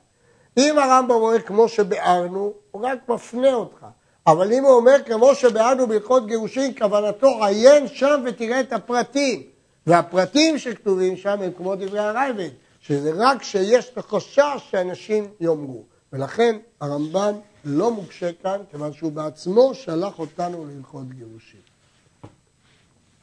אם 0.56 0.78
הרמב"ם 0.78 1.10
אומר 1.10 1.40
כמו 1.40 1.68
שביארנו, 1.68 2.52
הוא 2.70 2.86
רק 2.86 3.08
מפנה 3.08 3.54
אותך. 3.54 3.86
אבל 4.26 4.52
אם 4.52 4.64
הוא 4.64 4.72
אומר 4.72 4.96
כמו 5.06 5.34
שביארנו 5.34 5.86
בהלכות 5.86 6.26
גירושין, 6.26 6.74
כוונתו 6.78 7.44
עיין 7.44 7.88
שם 7.88 8.22
ותראה 8.26 8.60
את 8.60 8.72
הפרטים. 8.72 9.42
והפרטים 9.86 10.58
שכתובים 10.58 11.16
שם 11.16 11.42
הם 11.42 11.50
כמו 11.56 11.76
דברי 11.76 11.98
הרייבד, 11.98 12.50
שזה 12.80 13.12
רק 13.14 13.42
שיש 13.42 13.88
את 13.88 13.98
החשש 13.98 14.68
שאנשים 14.70 15.28
יאמרו. 15.40 15.84
ולכן 16.12 16.56
הרמב"ם 16.80 17.34
לא 17.64 17.90
מוקשה 17.90 18.30
כאן, 18.42 18.60
כיוון 18.70 18.92
שהוא 18.92 19.12
בעצמו 19.12 19.74
שלח 19.74 20.18
אותנו 20.18 20.66
להלכות 20.66 21.08
גירושים. 21.08 21.69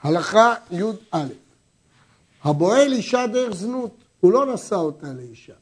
הלכה 0.02 0.54
י"א 0.72 1.26
הבועל 2.44 2.94
אישה 2.94 3.28
דרך 3.28 3.56
זנות, 3.56 3.92
הוא 4.20 4.32
לא 4.32 4.54
נשא 4.54 4.76
אותה 4.76 5.08
לאישה. 5.14 5.54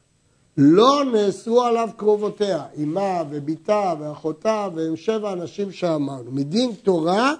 לא 0.57 1.03
נאסרו 1.13 1.61
עליו 1.61 1.89
קרובותיה, 1.97 2.63
אמה 2.83 3.23
ובתה 3.29 3.93
ואחותה 3.99 4.67
והם 4.75 4.95
שבע 4.95 5.33
אנשים 5.33 5.71
שאמרנו. 5.71 6.31
מדין 6.31 6.71
תורה, 6.83 7.33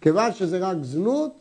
כיוון 0.00 0.32
שזה 0.32 0.58
רק 0.58 0.76
זנות, 0.82 1.32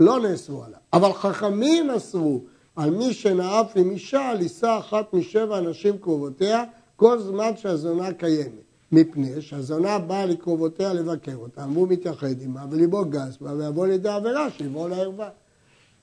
לא 0.00 0.20
נאסרו 0.20 0.64
עליו. 0.64 0.78
אבל 0.92 1.12
חכמים 1.12 1.90
אסרו 1.90 2.40
על 2.76 2.90
מי 2.90 3.14
שנאף 3.14 3.72
עם 3.76 3.90
אישה 3.90 4.34
לישא 4.34 4.78
אחת 4.78 5.14
משבע 5.14 5.58
אנשים 5.58 5.98
קרובותיה 5.98 6.64
כל 6.96 7.18
זמן 7.18 7.56
שהזונה 7.56 8.12
קיימת. 8.12 8.71
מפני 8.92 9.42
שהזונה 9.42 9.98
באה 9.98 10.26
לקרובותיה 10.26 10.92
לבקר 10.92 11.36
אותה, 11.36 11.66
והוא 11.72 11.88
מתייחד 11.88 12.40
עמה 12.40 12.66
וליבו 12.70 13.04
גס 13.04 13.36
בה 13.40 13.52
ויבוא 13.52 13.86
לידי 13.86 14.08
עבירה 14.08 14.50
שיבוא 14.50 14.88
לערווה. 14.88 15.28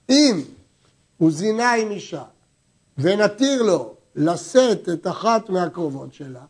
אם 0.09 0.41
הוא 1.17 1.31
זינה 1.31 1.73
עם 1.73 1.91
אישה 1.91 2.23
ונתיר 2.97 3.63
לו 3.63 3.95
לשאת 4.15 4.89
את 4.89 5.07
אחת 5.07 5.49
מהקרובות 5.49 6.13
שלה, 6.13 6.45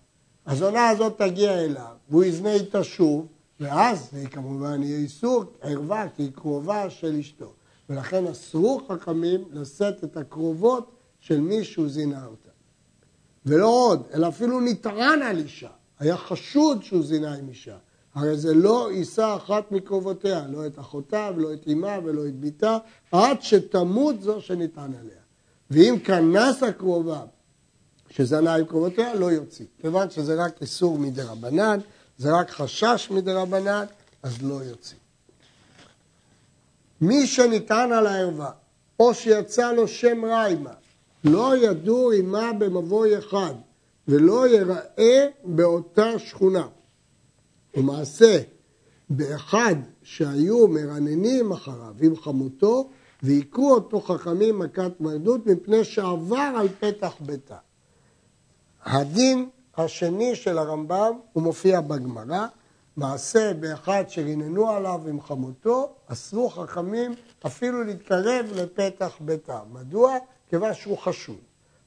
הזונה 0.47 0.89
הזאת 0.89 1.17
תגיע 1.17 1.65
אליו 1.65 1.95
והוא 2.09 2.23
יזנה 2.23 2.53
איתה 2.53 2.83
שוב 2.83 3.27
ואז 3.59 4.09
זה 4.11 4.27
כמובן 4.31 4.83
יהיה 4.83 4.97
איסור 4.97 5.43
ערווה 5.61 6.05
כי 6.15 6.23
היא 6.23 6.31
קרובה 6.31 6.89
של 6.89 7.15
אשתו. 7.19 7.53
ולכן 7.89 8.27
אסרו 8.27 8.81
חכמים 8.87 9.43
לשאת 9.51 10.03
את 10.03 10.17
הקרובות 10.17 10.91
של 11.19 11.39
מי 11.39 11.63
שהוא 11.63 11.89
זינה 11.89 12.25
אותה. 12.25 12.49
ולא 13.45 13.67
עוד, 13.67 14.03
אלא 14.13 14.27
אפילו 14.27 14.61
נטען 14.61 15.21
על 15.21 15.37
אישה, 15.37 15.69
היה 15.99 16.17
חשוד 16.17 16.83
שהוא 16.83 17.03
זינה 17.03 17.33
עם 17.33 17.49
אישה. 17.49 17.77
הרי 18.15 18.37
זה 18.37 18.53
לא 18.53 18.89
יישא 18.91 19.35
אחת 19.37 19.71
מקרובותיה, 19.71 20.47
לא 20.49 20.65
את 20.65 20.79
אחותה 20.79 21.29
ולא 21.35 21.53
את 21.53 21.67
אמה 21.67 21.97
ולא 22.03 22.27
את 22.27 22.39
בתה, 22.39 22.77
עד 23.11 23.41
שתמות 23.41 24.21
זו 24.21 24.41
שניתן 24.41 24.91
עליה. 24.99 25.19
ואם 25.71 25.95
כנס 26.03 26.63
הקרובה 26.63 27.21
שזנה 28.09 28.55
עם 28.55 28.65
קרובותיה, 28.65 29.15
לא 29.15 29.31
יוציא. 29.31 29.65
כיוון 29.81 30.09
שזה 30.09 30.43
רק 30.43 30.61
איסור 30.61 30.99
מדי 30.99 31.21
רבנן, 31.21 31.79
זה 32.17 32.31
רק 32.31 32.49
חשש 32.49 33.07
מדי 33.11 33.33
רבנן, 33.33 33.85
אז 34.23 34.41
לא 34.41 34.63
יוציא. 34.63 34.97
מי 37.01 37.27
שניתן 37.27 37.91
על 37.91 38.07
הערווה, 38.07 38.51
או 38.99 39.13
שיצא 39.13 39.71
לו 39.71 39.87
שם 39.87 40.25
רע 40.25 40.45
עמה, 40.45 40.73
לא 41.23 41.57
ידור 41.57 42.11
עמה 42.11 42.53
במבוי 42.53 43.17
אחד, 43.17 43.53
ולא 44.09 44.47
ייראה 44.47 45.27
באותה 45.43 46.19
שכונה. 46.19 46.67
ומעשה 47.75 48.41
באחד 49.09 49.75
שהיו 50.03 50.67
מרננים 50.67 51.51
אחריו 51.51 51.93
עם 52.01 52.15
חמותו, 52.15 52.89
והיכו 53.23 53.73
אותו 53.73 54.01
חכמים 54.01 54.59
מכת 54.59 54.91
מרדות 54.99 55.45
מפני 55.45 55.83
שעבר 55.83 56.51
על 56.57 56.67
פתח 56.79 57.13
ביתה. 57.19 57.57
הדין 58.83 59.49
השני 59.77 60.35
של 60.35 60.57
הרמב"ם, 60.57 61.13
הוא 61.33 61.43
מופיע 61.43 61.81
בגמרא, 61.81 62.45
מעשה 62.97 63.53
באחד 63.53 64.03
שריננו 64.07 64.69
עליו 64.69 65.01
עם 65.07 65.21
חמותו, 65.21 65.93
אסרו 66.07 66.49
חכמים 66.49 67.15
אפילו 67.45 67.83
להתקרב 67.83 68.45
לפתח 68.55 69.11
ביתה. 69.19 69.59
מדוע? 69.71 70.17
כיוון 70.49 70.73
שהוא 70.73 70.97
חשוב. 70.97 71.37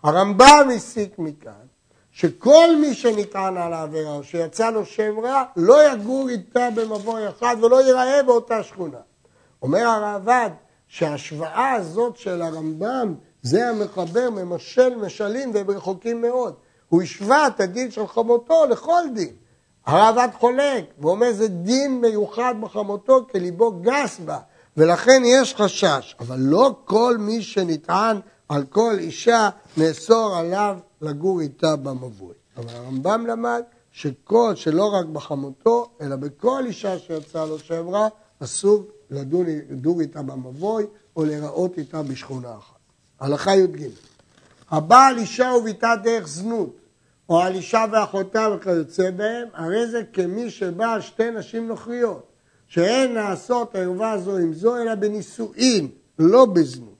הרמב"ם 0.02 0.68
הסיק 0.76 1.18
מכאן 1.18 1.71
שכל 2.12 2.76
מי 2.80 2.94
שנטען 2.94 3.56
על 3.56 3.72
העבירה 3.72 4.12
או 4.12 4.24
שיצא 4.24 4.70
לו 4.70 4.86
שם 4.86 5.20
רע, 5.22 5.42
לא 5.56 5.92
יגור 5.92 6.28
איתה 6.28 6.68
במבוי 6.74 7.28
אחד 7.28 7.56
ולא 7.62 7.82
ייראה 7.82 8.22
באותה 8.22 8.62
שכונה. 8.62 8.98
אומר 9.62 9.80
הרעב"ד 9.80 10.50
שההשוואה 10.88 11.72
הזאת 11.72 12.16
של 12.16 12.42
הרמב"ם 12.42 13.14
זה 13.42 13.68
המחבר 13.68 14.30
ממשל 14.30 14.96
משלים 14.96 15.50
והם 15.54 15.70
רחוקים 15.70 16.22
מאוד. 16.22 16.54
הוא 16.88 17.02
השווה 17.02 17.46
את 17.46 17.60
הדין 17.60 17.90
של 17.90 18.06
חמותו 18.06 18.66
לכל 18.70 19.02
דין. 19.14 19.32
הרעב"ד 19.86 20.28
חולק, 20.38 20.84
ואומר 20.98 21.32
זה 21.32 21.48
דין 21.48 22.00
מיוחד 22.00 22.54
בחמותו 22.60 23.26
כי 23.28 23.40
ליבו 23.40 23.72
גס 23.72 24.20
בה, 24.24 24.38
ולכן 24.76 25.22
יש 25.24 25.54
חשש, 25.54 26.16
אבל 26.20 26.36
לא 26.38 26.74
כל 26.84 27.16
מי 27.18 27.42
שנטען 27.42 28.20
על 28.48 28.64
כל 28.70 28.94
אישה 28.98 29.48
נאסור 29.76 30.36
עליו 30.36 30.78
לגור 31.02 31.40
איתה 31.40 31.76
במבוי. 31.76 32.34
אבל 32.56 32.68
הרמב"ם 32.68 33.26
למד 33.26 33.62
שכל, 33.92 34.52
שלא 34.54 34.94
רק 34.94 35.06
בחמותו, 35.06 35.90
אלא 36.00 36.16
בכל 36.16 36.62
אישה 36.66 36.98
שיצאה 36.98 37.46
לו 37.46 37.56
רע, 37.90 38.08
אסור 38.38 38.84
לדור 39.10 40.00
איתה 40.00 40.22
במבוי 40.22 40.86
או 41.16 41.24
להיראות 41.24 41.78
איתה 41.78 42.02
בשכונה 42.02 42.54
אחת. 42.58 42.76
הלכה 43.20 43.56
י"ג 43.56 43.88
הבעל 44.70 45.18
אישה 45.18 45.52
וביתה 45.58 45.94
דרך 46.02 46.28
זנות, 46.28 46.76
או 47.28 47.40
על 47.40 47.54
אישה 47.54 47.84
ואחותה 47.92 48.48
וכיוצא 48.56 49.10
בהם, 49.10 49.48
הרי 49.54 49.86
זה 49.86 50.02
כמי 50.12 50.50
שבא 50.50 50.92
על 50.92 51.00
שתי 51.00 51.30
נשים 51.30 51.68
נוכריות, 51.68 52.26
שאין 52.68 53.14
לעשות 53.14 53.74
ערווה 53.74 54.18
זו 54.18 54.36
עם 54.36 54.54
זו, 54.54 54.76
אלא 54.76 54.94
בנישואין, 54.94 55.88
לא 56.18 56.44
בזנות. 56.44 56.92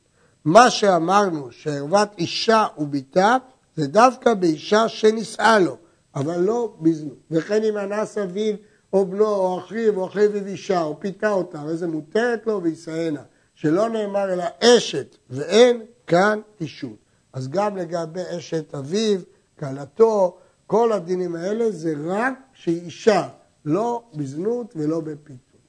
מה 0.44 0.70
שאמרנו, 0.70 1.48
שערוות 1.50 2.08
אישה 2.18 2.66
וביתה, 2.78 3.36
זה 3.76 3.86
דווקא 3.86 4.34
באישה 4.34 4.88
שנישאה 4.88 5.58
לו, 5.58 5.76
אבל 6.14 6.40
לא 6.40 6.74
בזנות. 6.80 7.18
וכן 7.30 7.62
אם 7.62 7.78
אנס 7.78 8.18
אביו 8.18 8.54
או 8.92 9.06
בנו 9.06 9.26
או 9.26 9.58
אחיו 9.58 10.00
או 10.00 10.06
אחיו 10.06 10.34
אישה 10.46 10.82
או 10.82 11.00
פיתה 11.00 11.30
אותה, 11.30 11.60
הרי 11.60 11.76
זה 11.76 11.86
מותרת 11.86 12.46
לו 12.46 12.62
וישאנה. 12.62 13.22
שלא 13.54 13.88
נאמר 13.88 14.32
אלא 14.32 14.44
אשת 14.60 15.16
ואין 15.30 15.82
כאן 16.06 16.40
אישות. 16.60 16.96
אז 17.32 17.48
גם 17.48 17.76
לגבי 17.76 18.20
אשת 18.38 18.74
אביו, 18.74 19.20
כלתו, 19.58 20.38
כל 20.66 20.92
הדינים 20.92 21.36
האלה 21.36 21.70
זה 21.70 21.94
רק 22.06 22.34
שהיא 22.52 22.82
אישה, 22.82 23.28
לא 23.64 24.02
בזנות 24.14 24.72
ולא 24.76 25.00
בפיתוי. 25.00 25.60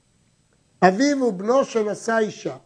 אביו 0.84 1.24
ובנו 1.24 1.66
שנשא 1.66 2.18
אישה. 2.18 2.58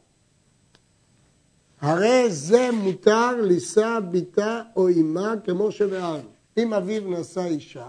הרי 1.81 2.31
זה 2.31 2.69
מותר 2.73 3.41
לישא 3.41 3.99
ביתה 3.99 4.61
או 4.75 4.89
אמה 4.89 5.33
כמו 5.45 5.71
שבארנו. 5.71 6.29
אם 6.57 6.73
אביו 6.73 7.01
נשא 7.09 7.45
אישה, 7.45 7.87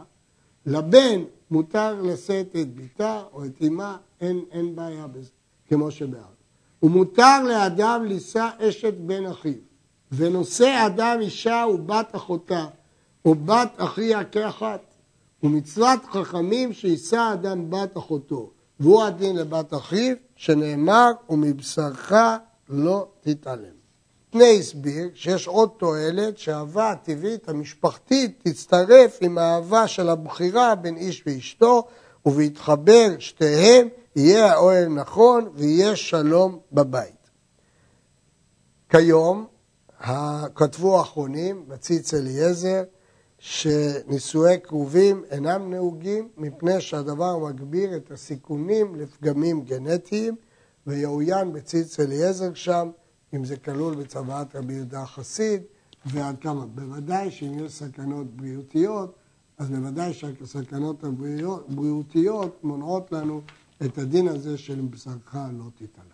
לבן 0.67 1.23
מותר 1.51 2.03
לשאת 2.03 2.57
את 2.61 2.75
ביתה 2.75 3.23
או 3.33 3.45
את 3.45 3.63
אמה, 3.67 3.97
אין, 4.21 4.41
אין 4.51 4.77
בעיה 4.77 5.07
בזה, 5.07 5.31
כמו 5.69 5.91
שבארנו. 5.91 6.39
ומותר 6.83 7.43
לאדם 7.43 8.05
לישא 8.05 8.49
אשת 8.59 8.95
בן 8.95 9.27
אחיו, 9.27 9.53
ונושא 10.13 10.87
אדם 10.87 11.17
אישה 11.21 11.65
ובת 11.75 12.17
אחותה, 12.17 12.67
או 13.25 13.35
בת 13.35 13.73
אחיה 13.77 14.25
כאחת. 14.25 14.81
ומצוות 15.43 16.05
חכמים 16.05 16.73
שיישא 16.73 17.31
אדם 17.33 17.71
בת 17.71 17.97
אחותו, 17.97 18.51
והוא 18.81 19.03
הדין 19.03 19.37
לבת 19.37 19.75
אחיו, 19.75 20.17
שנאמר, 20.37 21.11
ומבשרך 21.31 22.13
לא 22.69 23.07
תתעלם. 23.21 23.78
פני 24.31 24.59
הסביר 24.59 25.11
שיש 25.15 25.47
עוד 25.47 25.71
תועלת 25.79 26.39
שהאהבה 26.39 26.91
הטבעית 26.91 27.49
המשפחתית 27.49 28.41
תצטרף 28.43 29.19
עם 29.21 29.39
האהבה 29.39 29.89
של 29.89 30.09
הבחירה 30.09 30.75
בין 30.75 30.97
איש 30.97 31.23
ואשתו 31.27 31.87
ובהתחבר 32.27 33.17
שתיהם 33.19 33.89
יהיה 34.17 34.53
האוהל 34.53 34.89
נכון 34.89 35.49
ויהיה 35.55 35.97
שלום 35.97 36.59
בבית. 36.73 37.31
כיום 38.89 39.47
כתבו 40.55 40.99
האחרונים 40.99 41.65
בציץ 41.69 42.15
אליעזר 42.15 42.83
שנישואי 43.39 44.59
קרובים 44.59 45.25
אינם 45.31 45.71
נהוגים 45.71 46.29
מפני 46.37 46.81
שהדבר 46.81 47.39
מגביר 47.39 47.97
את 47.97 48.11
הסיכונים 48.11 48.97
לפגמים 48.97 49.63
גנטיים 49.65 50.37
ויעוין 50.87 51.53
בציץ 51.53 52.01
אליעזר 52.01 52.55
שם 52.55 52.91
אם 53.35 53.45
זה 53.45 53.57
כלול 53.57 53.95
בצוואת 53.95 54.57
רבי 54.57 54.75
יהודה 54.75 55.03
החסיד 55.03 55.63
ועד 56.07 56.37
כמה. 56.41 56.67
בוודאי 56.67 57.31
שאם 57.31 57.59
יש 57.65 57.73
סכנות 57.73 58.37
בריאותיות 58.37 59.15
אז 59.59 59.71
בוודאי 59.71 60.15
שהסכנות 60.15 61.05
הבריאותיות 61.05 62.65
מונעות 62.65 63.13
לנו 63.13 63.41
את 63.85 63.99
הדין 63.99 64.29
הזה 64.29 64.59
של 64.59 64.81
בשרך 64.81 65.35
לא 65.35 65.65
תתעלה. 65.75 66.08